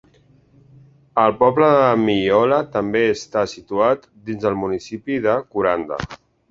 [1.23, 6.07] El poble de Myola també està situat dins el municipi de Kuranda.